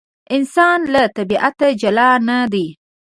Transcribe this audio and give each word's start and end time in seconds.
انسان 0.35 0.79
له 0.93 1.03
طبیعته 1.17 1.67
جلا 1.81 2.09
نه 2.27 2.37
دی. 2.53 2.67